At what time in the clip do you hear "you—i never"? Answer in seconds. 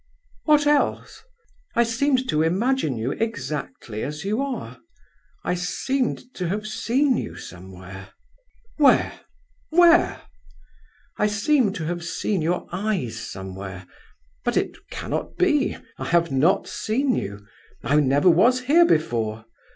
17.13-18.27